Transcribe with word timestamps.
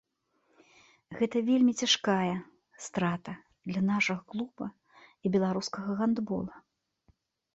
Гэта 1.17 1.41
вельмі 1.49 1.73
цяжкая 1.83 2.31
страта 2.87 3.35
для 3.71 3.81
нашага 3.91 4.21
клуба 4.33 4.65
і 5.27 5.33
беларускага 5.35 5.91
гандбола. 6.03 6.55